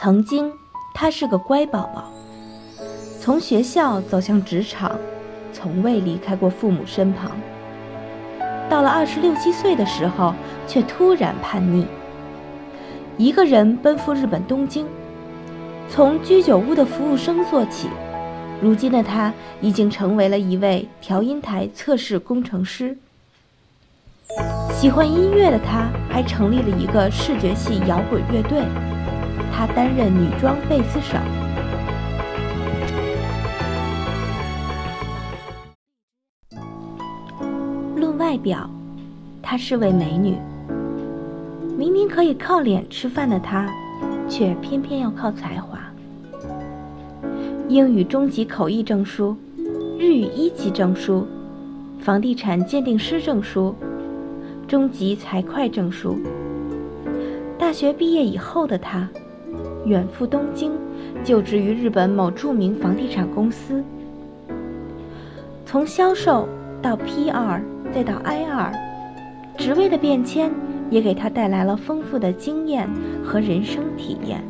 [0.00, 0.52] 曾经，
[0.94, 2.04] 他是个乖宝宝，
[3.20, 4.96] 从学校走向职场，
[5.52, 7.32] 从未离开过父母身旁。
[8.70, 10.32] 到了二十六七岁的时候，
[10.68, 11.84] 却突然叛逆，
[13.16, 14.86] 一个人奔赴日本东京，
[15.88, 17.88] 从居酒屋的服务生做起。
[18.62, 22.96] 如今的他已经成为了一位调音台测试工程师。
[24.70, 28.62] 喜欢音乐的他，还成立了一个视觉系摇滚乐队。
[29.52, 31.18] 他担任女装贝斯手。
[37.96, 38.68] 论外表，
[39.42, 40.36] 她是位美女。
[41.76, 43.68] 明明可以靠脸吃饭的她，
[44.28, 45.78] 却偏偏要靠才华。
[47.68, 49.36] 英语中级口译证书，
[49.98, 51.26] 日语一级证书，
[52.00, 53.74] 房地产鉴定师证书，
[54.66, 56.18] 中级财会证书。
[57.58, 59.08] 大学毕业以后的她。
[59.88, 60.72] 远赴东京，
[61.24, 63.82] 就职于日本某著名房地产公司。
[65.64, 66.46] 从销售
[66.82, 67.60] 到 P2，
[67.92, 68.72] 再到 I2，
[69.56, 70.50] 职位的变迁
[70.90, 72.88] 也给他带来了丰富的经验
[73.24, 74.42] 和人生体验。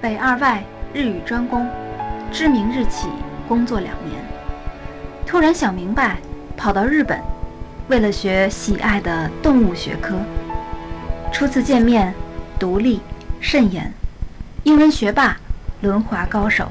[0.00, 0.62] 北二外
[0.94, 1.66] 日语专攻。
[2.32, 3.08] 知名日起
[3.48, 4.20] 工作两年，
[5.26, 6.16] 突然想明白，
[6.56, 7.18] 跑到日本，
[7.88, 10.16] 为了学喜爱的动物学科。
[11.32, 12.12] 初次见面，
[12.58, 13.00] 独立、
[13.40, 13.92] 慎言，
[14.64, 15.36] 英文学霸，
[15.80, 16.70] 轮滑高手，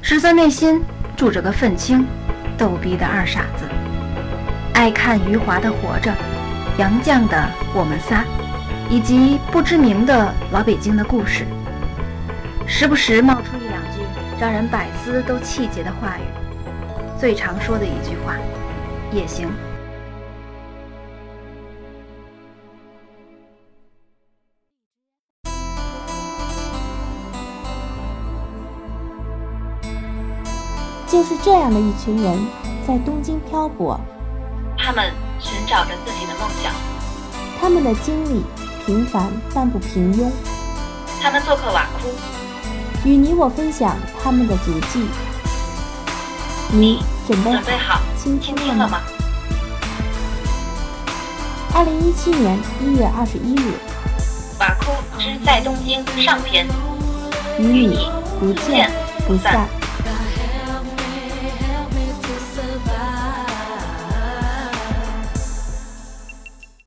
[0.00, 0.82] 实则内心
[1.16, 2.06] 住着个愤青，
[2.58, 3.64] 逗逼的二傻子，
[4.72, 6.10] 爱看余华的《活着》，
[6.78, 7.36] 杨绛的
[7.74, 8.20] 《我们仨》，
[8.90, 11.44] 以及不知名的老北京的故事，
[12.66, 13.93] 时不时冒出一两句。
[14.44, 18.36] 让人百思都气结的话语，最常说的一句话，
[19.10, 19.48] 也行。
[31.08, 32.38] 就是这样的一群人，
[32.86, 33.98] 在东京漂泊。
[34.76, 35.10] 他们
[35.40, 36.70] 寻找着自己的梦想。
[37.58, 38.44] 他们的经历
[38.84, 40.30] 平凡但不平庸。
[41.22, 42.43] 他们做客瓦库。
[43.04, 45.06] 与你我分享他们的足迹。
[46.72, 49.00] 你准备好倾听了吗？
[51.74, 53.74] 二零一七年一月二十一日，
[54.60, 56.66] 《瓦库之在东京》上篇，
[57.58, 58.10] 与你
[58.40, 58.90] 不见
[59.26, 59.68] 不散。